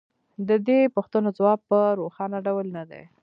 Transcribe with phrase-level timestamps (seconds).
[0.47, 3.03] د دې پوښتنو ځواب په روښانه ډول نه دی